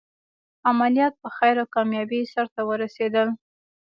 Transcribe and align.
عملیات 0.69 1.13
په 1.23 1.29
خیر 1.37 1.55
او 1.61 1.67
کامیابۍ 1.75 2.21
سرته 2.33 2.61
ورسېدل. 2.65 3.27